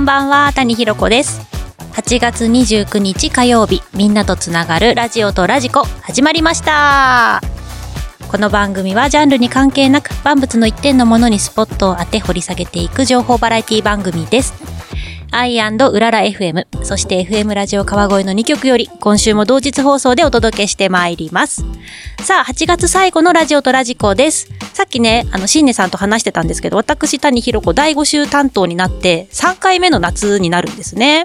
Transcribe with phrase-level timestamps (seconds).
[0.00, 1.42] んばんは、谷ひろ子です。
[1.92, 7.42] 8月29日火曜日、みんなとつながるラジオとラジコ、始まりました。
[8.30, 14.69] この番組はジャンルに関係なく、万物の一点のものにスポットを当て掘り下げていく情報バラエティ番組です。
[15.32, 21.64] アイうらら FM、そして FM ラジオ川越の2曲より、今週も同日放送でお届けしてまいります。
[22.24, 24.48] さあ、8月最後のラジオとラジコです。
[24.74, 31.24] さっきね、あの、新根さんと話してたんですけど、私、谷ひろ子第5週担当になって、3回目の夏になるんですね。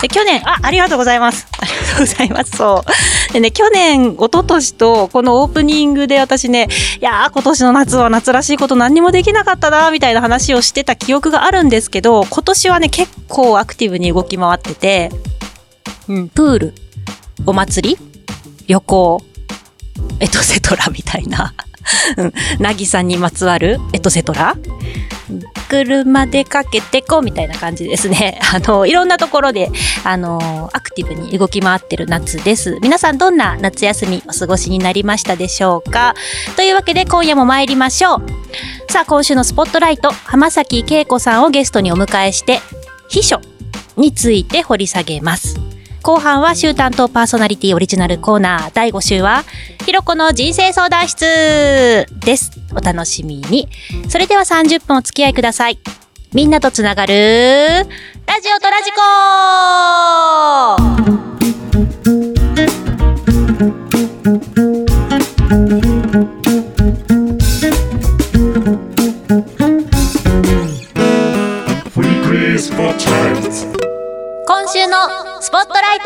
[0.00, 1.46] で、去年、あ、ありがとうございます。
[1.60, 2.56] ありがとうございます。
[2.56, 2.84] そ
[3.30, 3.32] う。
[3.32, 6.68] でね、去年、一昨年と、このオープニングで私ね、
[7.00, 15.10] いやー、今年の夏は夏らしいこと何にもできなかったな、みたいな話をしてた記憶があるんですけど、今年はね、結構アクティブに動き回ってて、
[16.08, 16.74] うん、プール、
[17.46, 17.98] お祭り、
[18.66, 19.22] 旅行、
[20.20, 21.54] エトセトラ みたいな。
[22.16, 22.32] うん。
[22.60, 24.56] なぎさんにまつわるエトセトラ
[25.68, 28.38] 車でかけてこうみたいな感じですね。
[28.54, 29.70] あの、いろんなところで、
[30.04, 32.78] あの、アクティブに動き回ってる夏です。
[32.82, 36.14] 皆さんどんな夏休みお過ごしになりましたでしょうか？
[36.56, 38.22] というわけで今夜も参りましょう。
[38.92, 42.60] さあ、今週のスポットライト、浜崎恵子さんをゲストにお迎えして、
[43.12, 43.40] 秘書
[43.96, 45.60] について掘り下げます。
[46.02, 49.44] 後半は週担当パーソナリティオリジナルコーナー第5週は、
[49.84, 51.20] ひろこの人生相談室
[52.24, 52.50] です。
[52.74, 53.68] お楽しみに。
[54.08, 55.78] それでは30分お付き合いください。
[56.32, 58.90] みんなとつながる、ラジオとラジ
[65.90, 66.01] コ
[74.54, 74.96] 今週の
[75.40, 76.04] スポットライト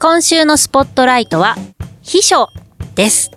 [0.00, 1.54] 今週のスポットライトは、
[2.02, 2.48] 秘書
[2.96, 3.30] です。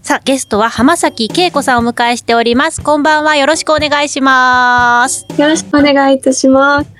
[0.00, 2.80] さあ、ゲストは浜崎恵子さんをお迎えしております。
[2.80, 3.36] こんばんは。
[3.36, 5.26] よろしくお願いします。
[5.36, 6.90] よろしくお願いいたします。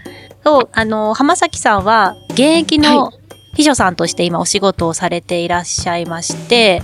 [0.44, 3.12] そう、あの、浜崎さんは、現役のは
[3.54, 6.82] 秘書さんとして今お仕事をされていらっしゃいまして、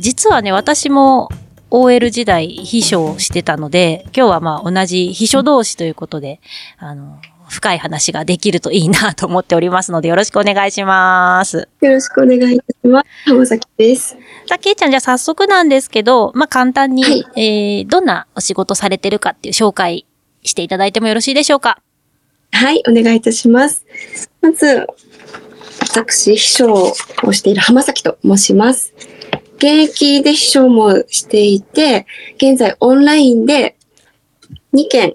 [0.00, 1.28] 実はね、私も
[1.74, 6.38] OL 時代秘書をしてたので、今日はまあ同じ秘書同士ということで、
[6.76, 7.18] あの、
[7.48, 11.68] 深い話ができるといいなと思っておりますので、よろしくお願いします。
[11.80, 13.06] よろしくお願いいたします。
[13.24, 14.16] 浜崎です。
[14.46, 20.06] さあ、けいちゃん、じゃあ早速なんですけど、まあ簡単に、はいえー、どんなお仕事されてるかっていう紹介
[20.42, 21.80] していただいてもよろしいでしょうか？
[22.52, 23.86] はい、お願いいたします。
[24.42, 24.86] まず、
[25.80, 28.92] 私、秘書をしている浜崎と申します。
[29.62, 33.76] 現役で秘書もしていて、現在オンラインで
[34.74, 35.14] 2件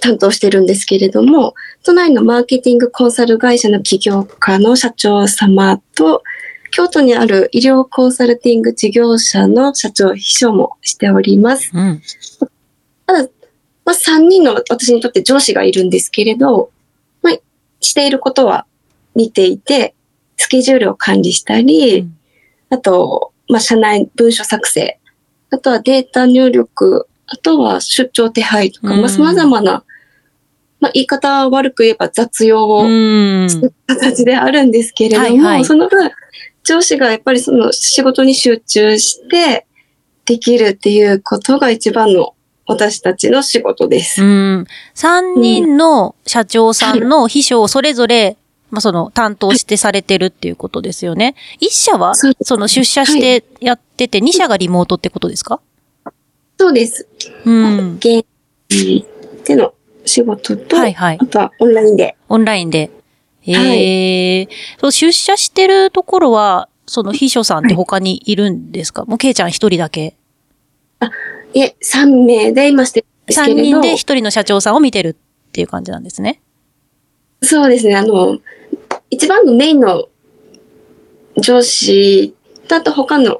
[0.00, 6.22] 担当してるんですけれども、都内のマーケティングコンサル会社の起業家の社長様と、
[6.70, 11.72] 京都にある医療コンサルティング事業者の社長秘書もしております。
[11.74, 12.00] うん。
[13.04, 13.28] ただ、
[13.84, 16.70] まあ、3人の私にとって上司がいるんですけれど、
[17.22, 17.34] まあ、
[17.80, 18.64] していることは
[19.16, 19.96] 似ていて、
[20.36, 22.14] スケジュールを管理したり、うん
[22.70, 24.98] あと、まあ、社内文書作成、
[25.50, 29.84] あとはデータ入力、あとは出張手配とか、うんまあ、様々な、
[30.80, 33.50] まあ、言い方悪く言えば雑用をうん。
[33.50, 36.10] する形であるんですけれども、はいはいその分、
[36.64, 39.66] 上司がやっぱりその仕事に集中して
[40.24, 42.34] できるっていうことが一番の
[42.66, 44.22] 私たちの仕事です。
[44.22, 44.66] うん。
[44.94, 48.36] 三人の社長さんの秘書をそれぞれ、
[48.70, 51.34] まあ、その担当してされてるっていうことですよね。
[51.58, 55.60] 一社は、その出社してやってて、二社がリモートってことですか？
[56.58, 57.08] そうです。
[57.44, 57.96] うん。
[57.96, 58.24] 現
[58.68, 59.06] 地
[59.44, 59.72] での
[60.04, 61.26] 仕事と、はいはいあ。
[61.26, 62.16] とはオンラインで。
[62.28, 62.90] オンラインで。
[63.46, 64.48] ええ
[64.78, 70.16] そう出社してるところは、その秘書さんって他にいるんですか、もうケイちゃん一人だけ。
[71.54, 73.68] いえ、3名で今してるんですけ三れど。
[73.68, 75.16] 人で一人の社長さんを見てる
[75.48, 76.42] っていう感じなんですね。
[77.42, 77.96] そうですね。
[77.96, 78.38] あの、
[79.10, 80.08] 一番のメインの
[81.36, 82.34] 上司
[82.66, 83.38] とあと他の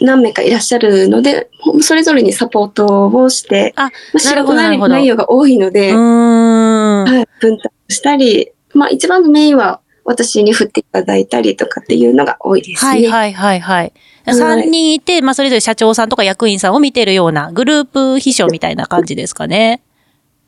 [0.00, 5.92] 何名かいらっしゃるので、ほそれぞれにサポートをして、あ、まあ、仕事内容が多いので。
[5.92, 12.90] はい、分担したり、まあ一番のメインは私に振っていただいたりとかっていうのが多いですね。
[12.90, 13.78] はいはいはいはい。
[13.78, 13.92] はい
[14.26, 19.82] 3人いて、まあそれぞれ社長さんとか役員さんを見てるようなグループ秘書みたいな感じですかね。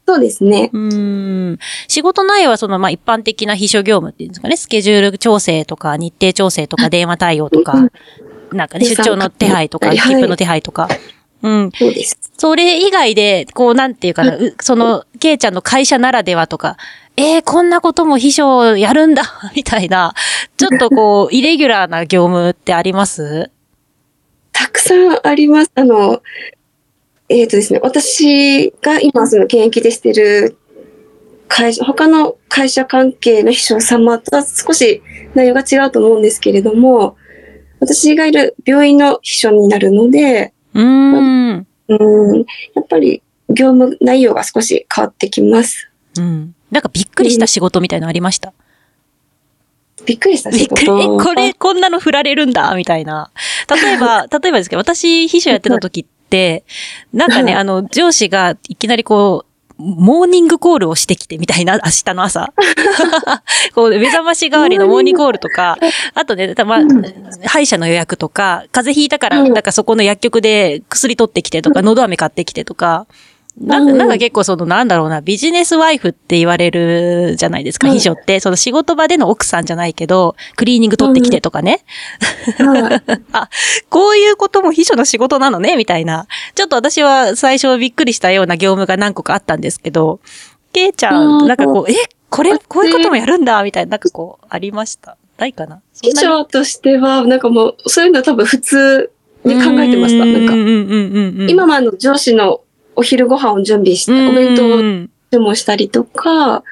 [0.07, 0.71] そうですね。
[0.73, 1.59] うーん。
[1.89, 4.57] 仕事内容はそのまあ一般的な秘書業務っていうんですかね。
[4.57, 7.91] スケジュール調整とか日程調整とか電話対応とか、
[8.53, 10.89] なんかね、出張の手配とか、はい切符の手配とか。
[11.43, 11.71] うん。
[11.73, 12.19] そうです。
[12.39, 16.77] それ以外で、こう、なんていうかな、うその、ケイちゃんの会社ならではとか、
[17.17, 19.23] えー、こんなことも秘書やるんだ、
[19.55, 20.15] みたいな、
[20.57, 23.51] ちょっとこう、 イレギュラーな業務ってあります？
[24.53, 25.71] たくさんあります。
[25.75, 26.23] あの、
[27.29, 30.57] えっ、とですね、私が今その現役でしてる
[31.49, 35.03] 会社、他の会社関係の秘書様とは少し
[35.35, 37.17] 内容が違うと思うんですけれども、
[37.81, 41.67] 私がいる病院の秘書になるので、うーん。
[41.89, 42.39] うん、
[42.75, 45.91] やっぱり業務内容が少し変わってきます。
[46.19, 46.55] うん。
[46.71, 48.53] なんかびっくりした仕事みたいなのありました？
[50.05, 51.19] びっくりした仕びっくり、え、事。
[51.19, 53.31] これ、こんなの振られるんだ、みたいな。
[53.69, 56.11] 例えば、 例えばですけど、私、秘書やってた時って、
[57.13, 62.53] なんかね、はいあの、上司がいきなりこう、モーニングコールをしてきてみたいな、 明日の朝。
[63.75, 65.77] こう、目覚まし代わりのモーニングコールとか、
[66.15, 66.79] あとね、たま、
[67.45, 69.53] 歯医者の予約とか、風邪ひいたから、うん。
[69.53, 73.07] なんかそこの薬局で薬取ってきてとか、喉飴買ってきてとか、
[73.59, 78.39] なんなんか結構そのなんだろうな、ビジネスワイフって言われるじゃないですか、うん秘書って。
[78.41, 81.85] その仕事場での奥さんじゃないけど、クリーニング取ってきてとかね。
[82.59, 83.49] はい あ、
[83.89, 86.27] こういうことも秘書の仕事なのね、みたいな。
[86.55, 90.21] ちょっと私は最初びっくりしたような業務が何個かあったんですけど、
[90.73, 91.95] ケイちゃん、うんなんかこう、え、
[92.29, 95.17] これ、こういうこともやるんだ、みたいな、なんかこう、ありました？
[95.39, 95.81] ないかな？
[96.03, 99.11] 秘書としては、なんかもう、そういうのは多分普通
[99.45, 100.25] に考えてました。
[100.27, 100.53] なんか。
[101.51, 102.61] 今もあの上司の
[102.97, 106.63] お昼ご飯を準備して、お弁当をうん注文したりとか、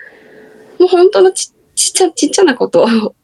[0.78, 2.86] もう本当のちちっちゃ、ちっちゃなことを、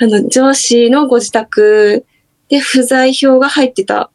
[0.00, 2.04] あの、上司のご自宅
[2.48, 4.10] で不在票が入ってた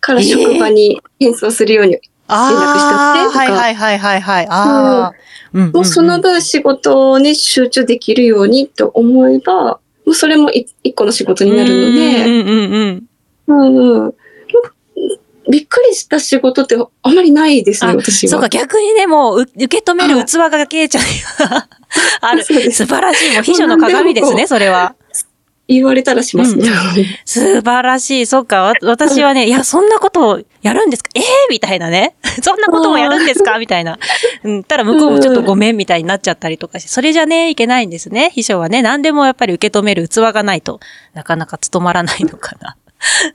[0.00, 3.38] からえー職場に転送するように、連絡してってとか。
[3.38, 4.46] はいはいはいはいはい。
[4.48, 5.12] ああ。
[5.52, 5.70] うん。
[5.72, 13.06] もうその分仕事に集中できるようにと思えば、もうそれもい一個の仕事になるので、うんうんうん。
[13.46, 14.14] うんうん
[15.52, 18.30] びっくりした仕事ってあまりないですね、あ私は。
[18.30, 21.08] そうか、逆にね、もう、う受け止める器がケイちゃんに
[21.46, 21.68] は
[22.22, 22.42] ある。
[22.42, 23.34] 素晴らしい。
[23.34, 24.94] もう秘書の鏡ですね、それは。
[25.68, 26.66] 言われたらしますね。
[27.24, 28.26] 素晴らしい。
[28.26, 31.10] そっか、わ私はね、いや、そんなことをやるんですか？
[31.14, 32.14] ええみたいなね。
[32.42, 33.58] そんなこともやるんですか？
[33.58, 33.98] みたいな。
[34.42, 38.30] うん、たら向こうもちょっとごめんみたいになっちゃったりとかして、それじゃね、いけないんですね。
[38.34, 40.80] 秘書はね、何でもやっぱり受け止める器がないと
[41.14, 42.76] なかなか務まらないのかな。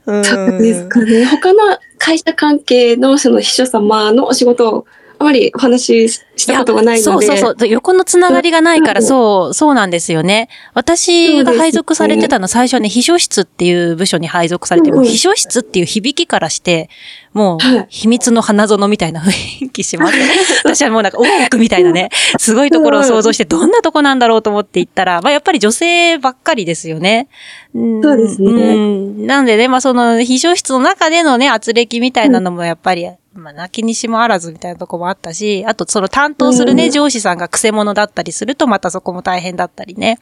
[0.06, 1.24] うんそうですかね。
[1.24, 4.86] 他の会社関係のその秘書様のお仕事を
[5.20, 7.26] あまりお話ししたことがないので。
[7.26, 7.68] そうそうそう。
[7.68, 10.48] 横のつながりがないから、うんそう、そうなんですよね。
[10.74, 16.88] 私が配属されてたの、最初はね、秘書室っていう部署に配属されて、うんもう秘書室っていう響きからして、
[17.32, 20.14] もうはい、秘密の花園みたいな雰囲気します。
[20.64, 22.08] 私はもうなんか、大奥みたいなね、
[22.38, 27.28] すごいところを想像して、どんなとこなんだろうと思って行ったら、まあやっぱり女性ばっかりですよね。
[27.76, 40.18] んそうですねうんなんでね、まあその、秘書室の中でのね、圧力みたいなのもやっぱり、まあ、泣きにしもあらずみたいなとこもあったし、あとその担当するね、うん上司さんが癖者だったりすると、またそこも大変だったりね。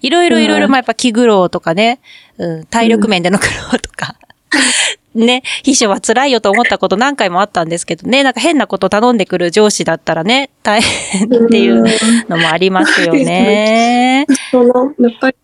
[0.00, 2.00] いろいろいろいろ、うんまあやっぱ気苦労とかね、
[2.38, 4.16] うん、体力面での苦労とか。
[5.14, 11.84] ね、秘書は辛いよと思ったこと何回もあったんですけどね、なんか変なこと頼んでくる上司だったらね、大変っていう
[12.28, 14.26] のもありますよね。
[14.50, 15.36] その、やっぱり、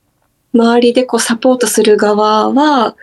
[0.53, 2.97] 周りでこうサポートする側は、まあ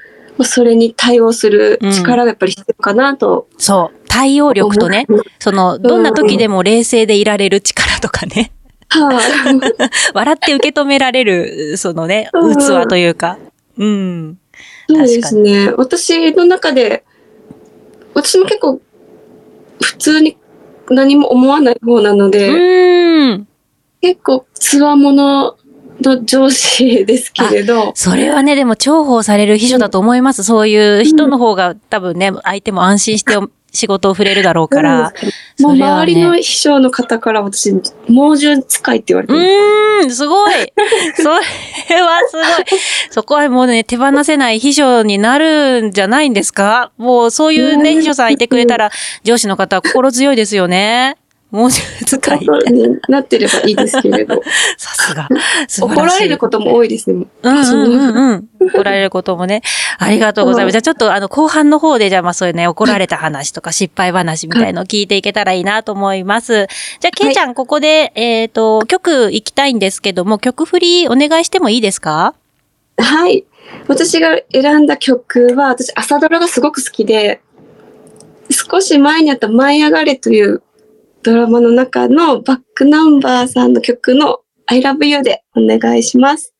[0.44, 3.98] それに対応する力がやっぱり必要かなとそう。
[4.08, 5.08] 対応力とね
[5.40, 8.52] その、どんな時でも冷静でいられる力とかね。
[8.90, 9.18] はい、
[10.14, 13.38] 笑って受け止められる、そのね、うん器というか。
[13.78, 14.38] うん。
[14.90, 15.72] そうですね。
[15.78, 17.04] 私の中で、
[18.14, 18.82] 私も結構、
[19.82, 20.38] 普通に
[20.90, 23.46] 何も思わない方なのうで。
[24.02, 25.58] 結構、つわもの
[26.02, 30.44] の上司ですけれど、それはね、でも重宝される秘書だと思います。
[30.44, 33.38] そういう人の方が多分ね、相手も安心して
[33.78, 35.14] 仕事を触れるだろうから。
[35.60, 37.74] もうそれはね周りの秘書の方から私、
[38.08, 40.52] 猛獣使いって言われてうん、すごい。
[41.16, 41.24] そ
[41.94, 42.46] れはすごい。
[43.12, 46.92] そこはもうね、手放せない秘書になるんじゃないんですか？
[46.98, 48.92] もうそういうね、うん秘書さんいてくれたら、
[49.24, 51.18] 上司の方は心強いですよね。
[51.50, 52.40] もうちょっと使い
[52.74, 54.42] になってればいいですけれど。
[54.78, 55.30] さすが。
[55.82, 57.26] 怒られることも多いですね。
[57.42, 58.68] うんうんうんうん。
[58.68, 59.62] 怒られることもね。
[59.98, 60.74] ありがとうございます。
[60.74, 66.68] じゃあちょっとあの後半の方でじゃあまあそういうね、怒られた話とか失敗話みたいのを聞いていけたらいいなと思います。
[67.00, 72.34] じゃあケイちゃん、ここで、えっ、と、曲行きたいんですけども、曲振りお願いしてもいいですか？
[72.98, 73.46] はい。
[73.88, 77.40] 私が選んだ曲は、私朝ドラがすごく好きで、
[78.50, 80.62] 少し前にあった舞い上がれという
[81.28, 86.54] ドラマの中のバックナンバーさんの曲の I love you でお願いします。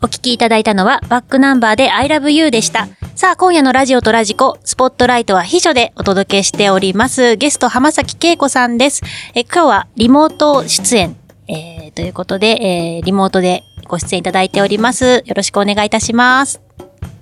[0.00, 2.88] お聞きいただいたのは、バックナンバーで I love you でした。
[3.16, 7.36] さあ、今夜のラジオとラジコ、スポットライトは秘書でお届けしております。
[7.36, 9.02] ゲスト、浜崎恵子さんです。
[9.34, 11.16] え、今日はリモート出演、
[11.48, 15.22] えー、ということで、えー、リモートでご出演いただいております。
[15.26, 16.62] よろしくお願いいたします。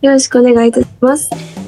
[0.03, 1.62] よろしくお願いいたします。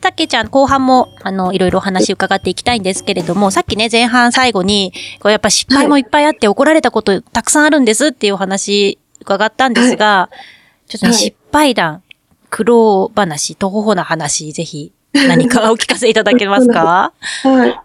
[0.00, 10.30] たけちゃん、後半も、あの、いろいろお話伺っていきたいんですけれども、さっきね、前半最後に、こうやっぱ失敗もいっぱいあって怒られたことたくさんあるんですっていうお話伺ったんですが、
[10.88, 12.02] ちょっとね、はい失敗談、
[12.48, 17.12] 苦労話、とほほな話、ぜひ、何かお聞かせいただけますか？
[17.44, 17.80] はい。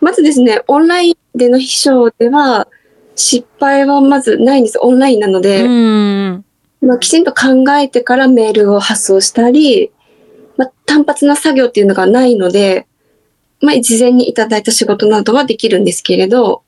[0.00, 2.68] まずですね、オンラインでの秘書では、
[3.16, 4.78] 失敗はまずないんです。
[4.80, 6.44] オンラインなのうで、ーん。
[6.80, 9.90] まあ、きちんと考えてからメールを発送したり、
[10.56, 12.86] まあ、単発な作業っていうのがないので、
[13.60, 16.62] まあ、事前にいただいた仕事などはできるんですけれど、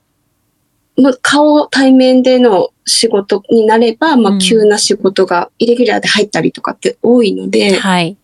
[0.97, 8.17] まあ、顔対面での仕事になれば、まうんあ、急な仕事がイレギュラーで入ったりとかって多いので、はい。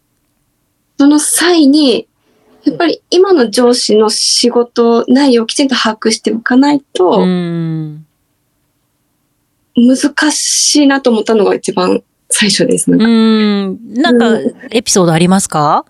[0.98, 2.08] その際に、
[2.64, 7.26] やっぱり今の上司の仕事内容をきちんと把握しておかないうと。
[9.76, 12.04] 難しいなと思ったのが一番
[12.36, 12.90] 最初です。
[12.90, 13.94] なんうかーん。
[13.94, 14.40] なんか、
[14.72, 15.86] エピソードありますか？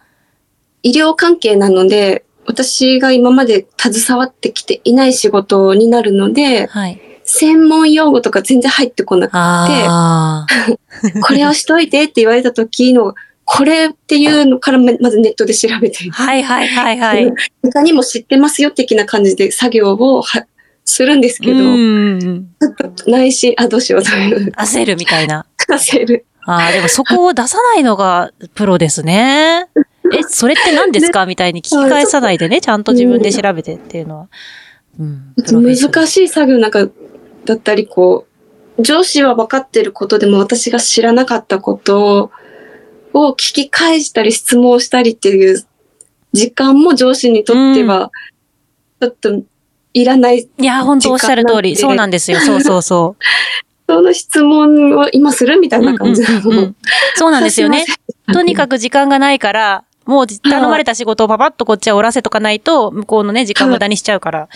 [0.83, 7.00] 医療関係なので、私が今まで携わってきていない仕事になるので、はい。
[7.23, 11.21] 専門用語とか全然入ってこなくて。
[11.23, 17.25] これをしといてって言われた時の、これっていうのからまずネットで調べて、はいはいはいはい。
[17.25, 20.45] う他にも知ってますよ的な感じで作業をは
[20.83, 22.47] するんですけど、ーん。
[23.07, 25.45] 内心、あ、どうしようという、焦るみたいな。
[25.69, 26.25] 焦る。
[26.45, 29.69] ああ、でもそこを出さないのがプロですね。
[30.13, 31.25] え、それって何ですか？
[31.25, 34.27] みたいに聞き返さないでね、ちゃんと自分で調べてっていうのは。
[35.00, 35.33] うん。
[35.38, 36.07] 難い。
[36.07, 36.88] しい作業なんか
[37.45, 38.27] だったり、こ
[38.77, 42.31] う、上司は分かってることでも私が知らなかったこと
[43.13, 45.63] を聞き返したり質問したりっていう
[46.33, 48.12] 時間も上司にとっては、
[49.00, 49.41] ちょっと
[49.93, 50.50] いらない。
[50.57, 51.75] いや、本当おっしゃる通り。
[51.75, 52.39] そうなんですよ。
[52.39, 53.15] そうそうそ
[53.95, 55.83] その質問を今するみたう。
[55.83, 56.75] いな感じなうんうん
[57.15, 57.85] そうなんですよね。
[58.33, 58.71] とにかく。
[58.71, 64.47] く時間がないから、もう頼まれた仕事をパパッとこっちは終わらせとかないと、向こうのね、時間無駄にしちゃうから。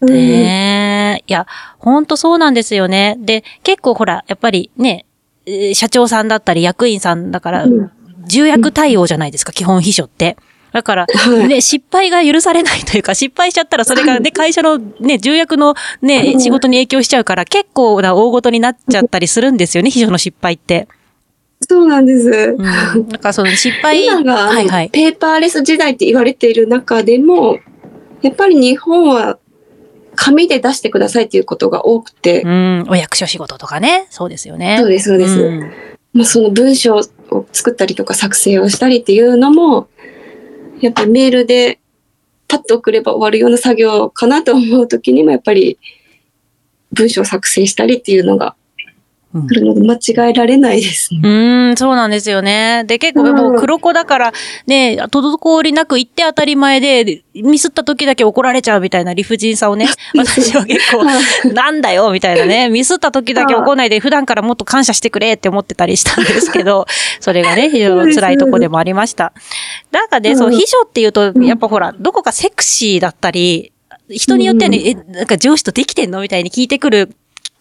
[0.00, 1.24] うんねえ。
[1.26, 1.46] いや、
[1.78, 3.16] ほんとそうなんですよね。
[3.18, 5.04] で、結構ほら、やっぱりね、
[5.44, 7.90] えー社長さんだったり役員さんだから、うん
[8.26, 10.36] 重役対応じゃないですか、基本秘書って。
[10.72, 20.88] だから、 はいね、失敗が許されないというか、失敗しちゃったらそれがね、会社のね、重役のねう、ん仕事に影響しちゃうから、結構な大事になっちゃったりするんですよね、秘書の失敗って。
[21.68, 22.28] そうなんです。
[22.28, 22.62] うん。
[22.62, 24.04] なんかその失敗。
[24.04, 24.90] 今が、はいはい。
[24.90, 27.58] ペーパーレス時代って言われている中でも、
[28.22, 29.38] やっぱり日本は
[30.14, 34.06] 紙で出してくださいっていうことが多くて、うん、お役所仕事とかね。
[34.10, 34.78] そうですよね。
[34.80, 35.38] そうです、そうです。
[35.38, 35.70] うん
[36.12, 39.88] まあ、その文章を作ったりとか作成をしたりっていうのも、
[40.80, 41.80] やっぱりメールで
[42.48, 45.78] パッと送れば終わるような作業かなと思う時にも、やっぱり
[46.92, 48.56] 文章作成したりっていうのが
[49.32, 49.44] うん。
[49.44, 51.20] あるので間違えられないですね。
[51.22, 52.84] うーん、そうなんですよね。
[52.86, 54.32] で、結構、うんもう黒子だから、
[54.66, 61.04] ね、滞りなく言って当たり前で、ミスった時だけ怒られちゃうみたいな理不尽さをね、 私は結構、
[61.52, 66.86] なんだよみたいなね、 ミスった時だけ怒んないで、普段からもっと感謝してくれって思ってたりしたんですけど、
[67.20, 69.32] それがね、非常に辛いとこでもありました。
[69.92, 73.72] なんかね、そう、うん秘書っていうと、やっぱほら、どこかセクシーだったり、
[74.10, 77.12] 人によってはね、え、なんか上司とできてんのみたいに聞いてくる、聞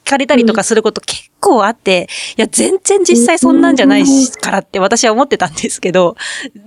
[0.10, 6.16] かれたりとかすること結構あって、いや、全然実際そんなんじゃないしからって私は思ってたんですけど、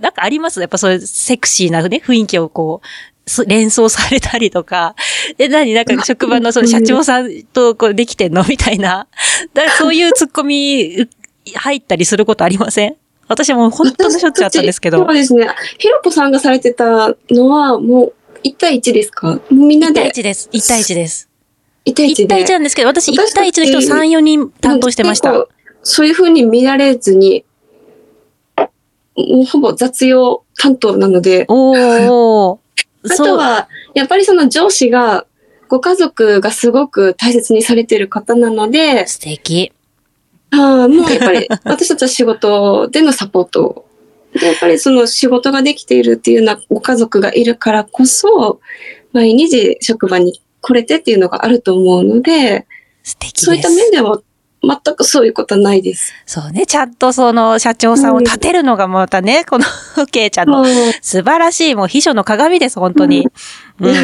[0.00, 0.60] なんかあります？
[0.60, 4.94] やっぱそういうセクシーなね、雰囲気をこう、す連想されたりとか、
[5.38, 5.74] え、何？
[5.74, 8.44] なんか職場のその社長さんとこうできてんの？
[8.48, 9.06] みたいな。
[9.54, 11.08] だそういうツッコミう
[11.54, 12.96] 入ったりすることありません？
[13.28, 15.10] 私もう本当にしょっちゅうあったんですけどそ。
[15.10, 15.48] うですね。
[15.78, 19.40] ひろこさんがされてたのは、もう1対1ですか？
[19.50, 20.48] みんな1対で1です。
[20.52, 21.28] 1対1です。
[21.86, 22.26] 1対1 1で。
[22.26, 25.46] 対1なんですけど、私1私たち対1の人3、4人担当してました。
[25.82, 27.44] そういうふうに見られずに、
[29.16, 32.58] もうほぼ雑用担当なので、おー。
[33.10, 35.26] あとは、やっぱりその上司が、
[35.68, 39.72] ご家族がすごく大切にされてる方なので、素敵。
[40.50, 43.84] ああ、もうやっぱり 私たちは仕事でのサポートを。
[44.38, 48.60] で、やっぱりその仕事ができているっていうようなご家族がいるからこそ、
[49.12, 52.66] 毎日職場に来れてっていうのがあると思うので、
[53.02, 53.44] 素敵です。
[53.46, 54.22] そういった面では
[54.62, 56.12] 全くそういうことはないです。
[56.24, 56.66] そうね。
[56.66, 59.64] ちゃんとその社長さんを立てるのがまたね、この
[60.06, 60.64] ケイちゃんの
[61.02, 63.28] 素晴らしい、もう秘書の鏡です、本当に。
[63.80, 63.90] うん。
[63.90, 63.94] い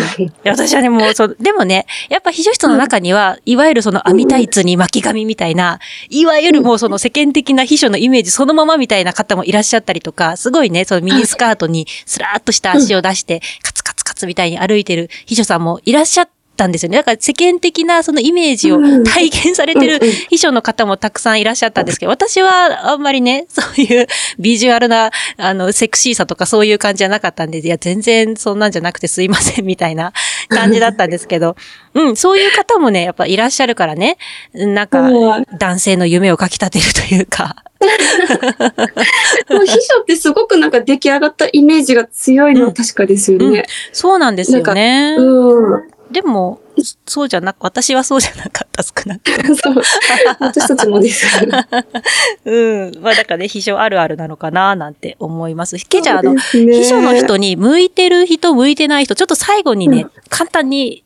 [0.43, 16.99] や私はね、もう、そう、でもね、やっぱ秘書室の中には、いわゆるその網タイツに巻き髪みたいな、いわゆるもうその世間的な秘書のイメージそのままみたいな方もいらっしゃったりとか、すごいね、そのミニスカートにスラーっとした足を出して、カツカツカツみたいに歩いてる秘書さんもいらっしゃったんですよね。
[16.99, 24.07] だから世間的なそのイメージを体現されてる秘書の方もたくさんいらっしゃったんですけど、私はあんまりね、 そういう
[24.38, 30.12] ビジュアルな、あの、セクシーさとかそういう感じじゃなかったんで、いや、全然そんなんじゃなくてすいませんみたいな
[30.50, 31.57] 感じだったんですけど、
[31.95, 34.19] うん、そういう方もね、やっぱいらっしゃるからね、
[34.53, 37.57] なんかはい、男性の夢をかき立てるというか、
[39.50, 43.67] もう秘書ってすごくなんか出来上がったイメージが強いのは確かですよね。
[43.93, 45.15] そうなんですよね。
[45.17, 45.98] うん。
[46.11, 46.61] でも、
[47.07, 50.37] そうじゃなく、私はそうじゃなかった、少なくとも そう。
[50.41, 51.27] 私たちもです。
[52.47, 52.93] うん。
[53.03, 55.77] まあだからね、秘書あるあるなのかななんて思います。
[55.88, 61.05] けいちゃん、あの、そうですね秘書の人に向いてる人、向いてない人、ちょっと最後にね、簡単に、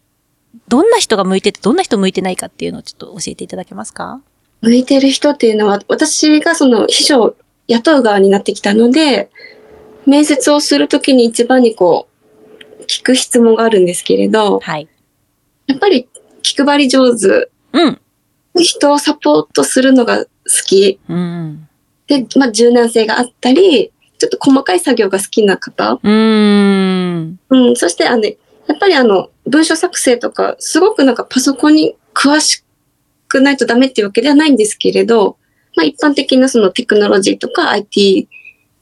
[0.69, 4.21] どんな人が向いてて、どんな人向いてないかっていうのをちょっと教えていただけますか？
[4.61, 7.35] 向いてる人っていうのは、私がその秘書を
[7.67, 9.31] 雇う側になってきたので、
[10.07, 12.07] 面接をするときに一番にこ
[12.81, 14.89] う、聞く質問があるんですけれど、はい。
[15.67, 16.09] やっぱり
[16.43, 18.01] 気配り上手、うん。
[18.57, 20.29] 人をサポートするのが好
[20.67, 21.69] き、うん。
[22.07, 27.41] で、まあ柔軟性があったり、ちょっと細かい作業が好きな方、うーん。
[27.49, 28.33] うん、そしてあの、や
[28.75, 32.63] っぱりあの、文書作成とか、すごくなんかパソコンに詳し
[33.29, 35.39] くないとダメっていうわけではないんですけれど、
[35.75, 38.29] まあ一般的なそのテクノロジーとか IT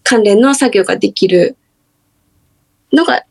[0.03, 1.57] 関連の作業ができる
[2.93, 3.25] のが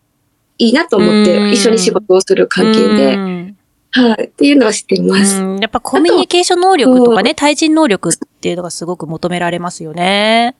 [0.60, 3.58] いいなと思っうんて、一緒に仕事をする関係うで、ん
[3.92, 5.42] はい、っていうのは知っています。
[5.42, 10.56] うんやっぱコミュニケーション能力とかね、対人能力っていうのがすごく求められますよね。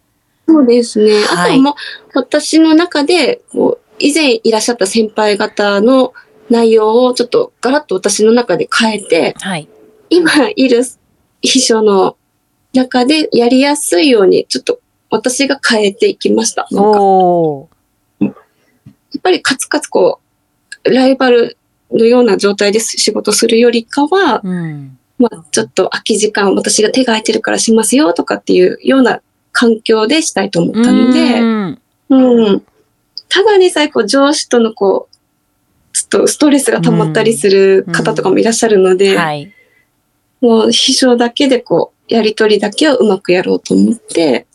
[0.48, 1.12] そうですね。
[1.32, 1.74] あはいともう、
[2.16, 6.14] 私の中で、こう、以前いらっしゃった先輩方の
[6.50, 9.68] 内容をちょっとガラッと私の中で変えて、はい。
[10.10, 10.84] 今いる
[11.42, 12.18] 秘書の
[12.74, 16.68] 中でやりやすいように、ちょっと私が変えていきました。
[16.72, 17.79] なんかおー。
[19.14, 20.20] やっぱりカツカツこ
[20.84, 21.58] う、ライバル
[21.92, 24.98] のような状態で仕事するよりかは、うん。
[25.18, 32.64] まあちょっと空き時間私が手が空いてるからしますよとかっていうような環境でしたいと思ったので、うんうん。
[33.28, 35.16] ただでさえこう上司とのこう、
[35.94, 39.52] ちょっとストレスが溜まったりする方とかもいらっしゃるので、はい。
[40.42, 44.48] もう秘書だけでこう、やりとりだけをうまくやろうと思って、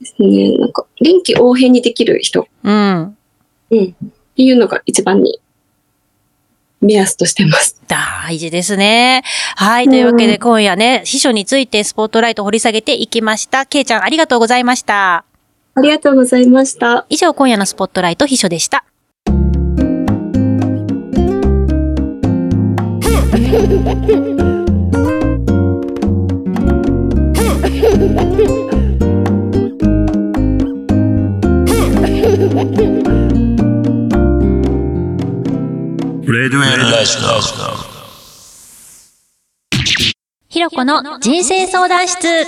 [0.00, 3.16] ですね、なんか臨機応変にできる人、うん。
[3.70, 5.40] うん、っていうのが一番に
[6.80, 7.80] 目安としてます。
[7.86, 9.22] 大事ですね。
[9.56, 9.88] はい。
[9.88, 13.66] というわけで今夜ね、秘書についてスポットライト掘り下げていきました。
[13.66, 15.24] けいちゃんありがとうございました。
[15.74, 17.04] ありがとうございました。
[17.10, 18.84] 以上今夜のスポットライト秘書でした。
[37.00, 37.48] デュエルラジ
[40.50, 42.44] ひろこの人生相談室。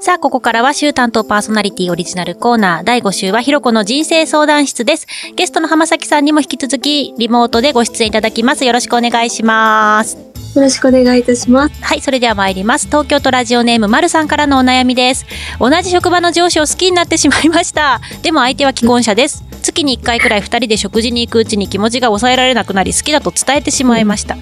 [0.00, 5.06] さあ、ここからは週担当パーソナリティオリジナルコーナー第5週はひろこの人生相談室です。
[5.36, 8.64] ゲストの浜崎さんにも引き続きリモートでご出演いただきます。
[8.64, 10.16] よろしくお願いします。
[10.56, 11.84] よろしくお願いいたします。
[11.84, 12.88] はい、それでは参ります。
[12.88, 15.24] 東京都ラジオネームまるさんからのお悩みです。
[15.60, 18.00] 同じ職場の上司を好きになってしまいました。
[18.22, 19.49] でも相手は既婚者です。
[19.60, 24.36] 月に1回くらい2人で食事に行くうちに気持ちが抑えられなくなり好きだと伝えてしまいました。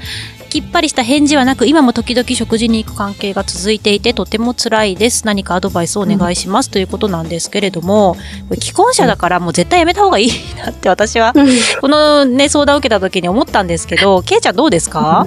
[0.49, 5.27] きっぱりした返事はなく今も時々食事に行く関係が続いていてとても辛いです。
[5.27, 8.17] 何かアドバイスをお願いします、ということなんですけれども
[8.61, 11.35] 既婚者だからもう絶対やめた方がいいなって私は
[11.81, 15.27] このね相談を受けた時に思ったんですけどけいちゃんどうですか？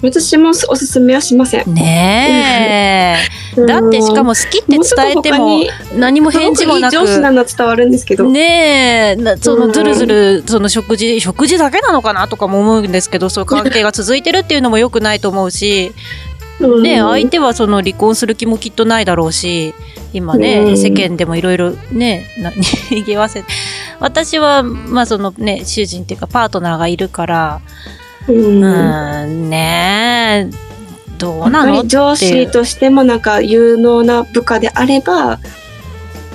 [0.00, 1.74] 私もおすすめはしません。
[1.74, 3.18] ね
[3.56, 3.66] え。
[3.66, 5.60] だってしかも好きって伝えても
[5.96, 6.92] 何も返事もなく。
[6.92, 8.30] 上司な伝わるんですけど。
[8.30, 9.20] ねえ。
[9.20, 9.72] なそのうん。
[9.72, 15.92] ずるずるその食事食事だけなのかなとかも思うんですけどそう関係が続いてるっていうのも良くないと思うし
[16.60, 16.82] うん。
[16.84, 19.74] ね相手はその離婚する気もきっとないだろうし
[20.12, 20.78] 今ね、うん。
[20.78, 22.50] 世間でもいろいろね、な
[22.90, 23.44] 逃げわせ
[24.00, 27.60] 私は、まあそのね、主人っていうかパートナーがいるから、
[28.28, 28.32] う。
[28.32, 29.87] うんねえ、
[31.18, 31.82] どうなの？
[31.82, 35.38] り上司としてもなんか有能な部下であれば、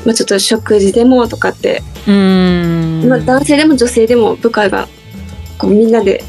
[0.06, 3.10] まあ、ちょっと食事でもとかって、うーん。
[3.10, 4.88] まあ、男性でも女性でも部下が
[5.58, 6.24] こうみんなで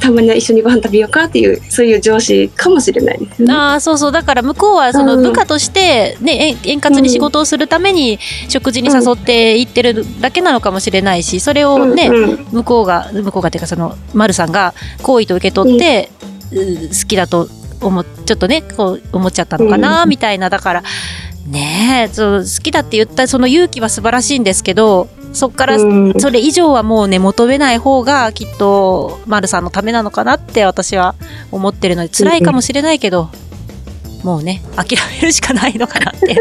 [0.00, 3.54] たまには一緒にご飯食べようかっていうそういう上司かもしれないですよね。
[3.54, 4.12] ああそうそう。
[4.12, 5.22] だから向こうはそのうん。
[5.22, 8.18] 部下として、ね、円円滑に仕事をするために
[8.48, 12.44] 食事に誘っていってるだけなのかもしれないしそれをね、うんうん。
[12.50, 16.08] 向こうが向こうがっていうかその丸さんが好意と受け取って、
[16.52, 17.46] う好きだと
[17.80, 20.50] 思っちょっとねこう思っちゃったのかな、みたいな。
[20.50, 20.82] だから
[21.46, 26.20] ねえそう好きだって言ったその勇気は素晴らしいんですけどそっからうん。
[26.20, 31.14] それ以上はもうね求めない方がきっと丸さんのためなのかなって私は
[31.50, 33.30] 思ってるので辛いかもしれないけど、
[34.22, 36.36] もうね諦めるしかないのかなって。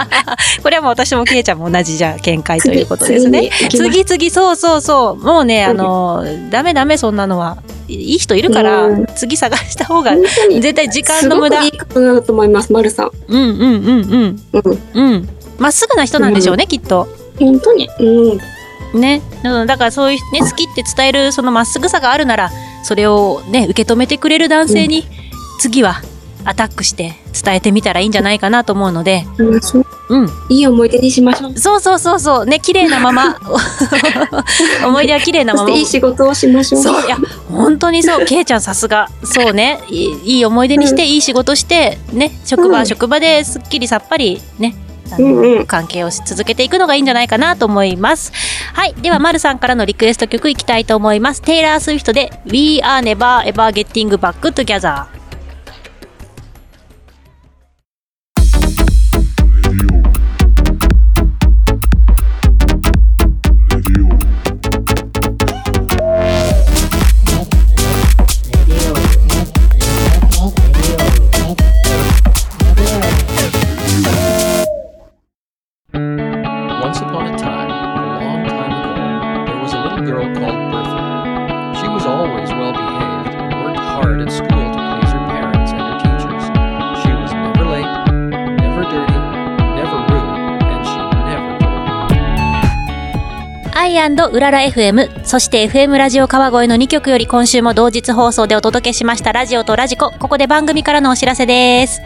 [0.62, 3.50] これはもう私もけいちゃんも同じじゃあ見解ということですね。
[3.70, 5.24] 次次々そうそうそう。
[5.24, 7.58] もうねあのダメダメそんなのは。
[7.86, 9.06] いい人いるから、うん。
[9.14, 11.64] 次探した方が絶対時間の無駄。
[11.64, 13.10] いい方だと思います、丸さん。
[13.28, 14.40] うんうんうんうん。
[14.52, 15.28] うん、うん。
[15.58, 17.06] まっすぐな人なんでしょうね、きっと。
[17.38, 17.88] 本当に。
[18.00, 19.20] うん、ね。
[19.44, 22.50] うんだからそういうね好きって伝えるそのまっすぐさがあるなら
[22.82, 25.06] それをね受け止めてくれる男性に、
[25.58, 26.00] 次は
[26.44, 29.24] アタックして伝えてみたらいいんじゃないかなと思うので。
[30.08, 30.28] うん。
[30.50, 31.58] いい思い出にしましょう。
[31.58, 32.46] そうそうそうそう。
[32.46, 33.36] ね綺麗なまま。
[34.86, 35.70] 思い出は綺麗なまま。
[35.70, 36.82] いい仕事をしましょう。
[36.82, 37.06] そう。
[37.06, 37.16] いや
[37.50, 38.24] 本当にそう。
[38.26, 39.08] けいちゃんさすが。
[39.24, 39.80] そうね。
[39.88, 42.86] いい思い出にして、いい仕事してね職場、うん。
[42.86, 44.74] 職場ですっきりさっぱりね
[45.18, 45.66] うんうん。
[45.66, 48.32] 関係をし続けていくのがいいんじゃないかなと思います。
[48.74, 48.94] はい。
[49.00, 51.42] ではまるさんからのリクエスト曲いきたいと思います。
[51.42, 55.06] テイラー・スウィフトで We are never ever getting back together
[93.76, 102.00] 「アイうらら FM そして FM ラジオ川越の2曲より今週も同日放送でお届けしましたラジオとラジコここで番組からのお知らせです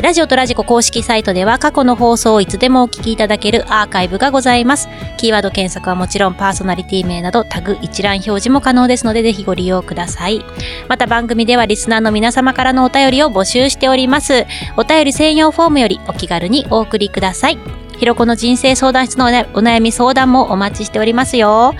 [0.00, 4.88] ラジオとラジコ公式サイトでは過去の放送をいつでもお聞きいただけるアーカイブがございます。
[5.18, 10.42] キーワード検索はもちろんパーソナリティ名などタグ一覧表示も可能ですのでぜひご利用ください。
[10.88, 14.46] また番組ではリスナーの皆様からのお便りを募集しております。
[14.78, 17.81] お便り専用フォームよりお気軽にお送りください。
[18.02, 21.72] ひろこの人生相談室のお悩み相談もお待ちしておりますよ。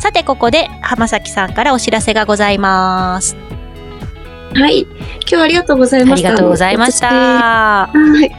[0.00, 3.36] さてここで浜崎さんからお知らせがございます。
[4.54, 4.84] はい。
[4.84, 6.30] 今日はありがとうございました。
[6.30, 7.08] ありがとうございました。
[7.08, 7.90] は
[8.24, 8.34] い。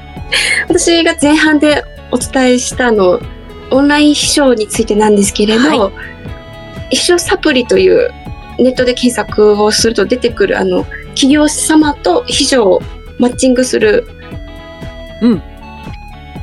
[0.68, 3.20] 私が前半でお伝えしたあの
[3.70, 5.92] オンライン秘書についてなんですけれど、は
[6.90, 8.10] 秘書サプリという
[8.58, 12.82] ネットで検索をすると出てくるあの企業様と秘書を
[13.20, 14.08] マッチングする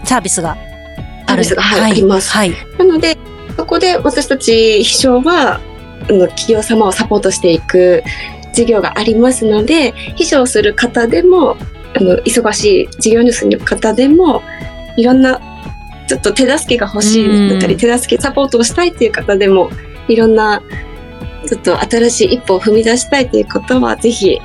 [0.04, 0.57] サービスが
[1.35, 2.31] サービスが、はいあります。
[2.31, 2.53] はい。
[2.79, 3.16] なので
[3.57, 5.61] そこで私たち秘書は
[6.09, 8.03] 企業様をサポートしていく
[8.53, 11.57] 事業がありますので秘書をする方でも
[11.97, 14.42] あの忙しい事業主の方でも
[14.97, 15.40] いろんな
[16.07, 19.70] ちょっと手助けが欲しいだったりうん手助けサポートをしたいっていう方でも
[20.09, 20.62] いろんな
[21.47, 24.40] ちょっと新しい一歩を踏み出したいということはぜひ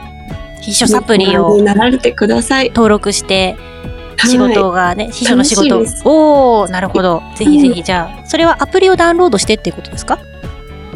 [0.61, 2.69] 秘書サプリをになられてください。
[2.69, 3.57] 登録して
[4.27, 5.85] 仕事がね、秘書の仕事。
[6.05, 7.21] おおなるほど。
[7.35, 7.83] ぜひぜひ。
[7.83, 10.19] じゃあそれはアプリをダウンロードしてっていうことですか？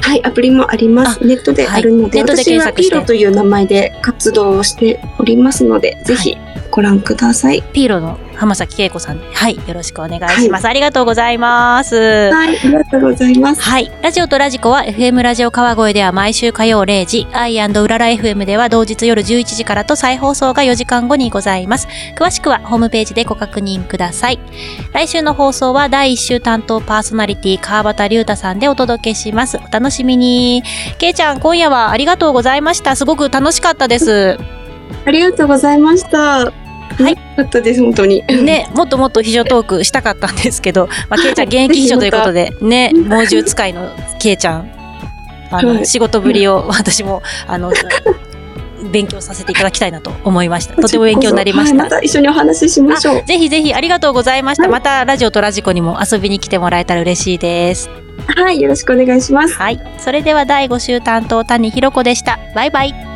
[0.02, 1.26] はい、アプリもあります。
[1.26, 6.38] ネットであるので、はい私はピーロという名前で活動をしておりますので、ぜひ
[6.72, 7.64] ご覧ください。
[7.74, 13.62] ピーロの浜崎恵子さんはいよろしくお願いします、ありがとうございますはい、ありがとうございます。
[13.62, 13.91] はい。
[14.02, 21.88] ラジオとラジコは FM ラジオ川越では毎週火曜0時、アイうらら FM では同日夜11時からと再放送が4時間後にございます。
[22.15, 24.39] 詳しくはホームページでご確認ください。
[24.93, 29.58] 来週の放送は第1週担当パーソナリティ川端龍太さんでお届けします。
[29.58, 30.63] お楽しみに。
[30.98, 32.96] けいちゃん、今夜はありがとうございました。
[32.96, 34.38] すごく楽しかったです。
[35.06, 36.62] ありがとうございました。
[36.98, 37.16] はい。
[37.16, 38.24] かったです、本当に。
[38.28, 44.72] ね、もっともっと秘書トークしたかったんですけど、まあ、けいちゃん現役秘書ということで、ね、猛獣使いのけいちゃん、
[45.52, 47.72] あの、はい仕事ぶりを私も、あの、
[48.92, 50.76] 勉強させていただきたいなと思いました。
[50.76, 51.90] とても勉強になりましたはいま。
[51.90, 53.24] た一緒にお話ししましょう。
[53.24, 54.64] ぜひぜひありがとうございました。
[54.64, 57.90] はいまたラジオとラジコにも遊びに来てもらえたら嬉しいです。
[58.28, 59.54] はい、よろしくお願いします。
[59.56, 59.80] はい。
[59.98, 62.40] それでは第5週担当谷ひろ子でした。
[62.56, 63.12] バイバイ。